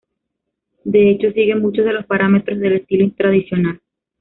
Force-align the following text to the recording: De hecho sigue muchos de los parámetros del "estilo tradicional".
De 0.83 1.11
hecho 1.11 1.31
sigue 1.31 1.53
muchos 1.55 1.85
de 1.85 1.93
los 1.93 2.07
parámetros 2.07 2.57
del 2.57 2.73
"estilo 2.73 3.11
tradicional". 3.15 3.79